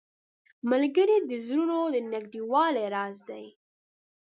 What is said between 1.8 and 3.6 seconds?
د نږدېوالي راز دی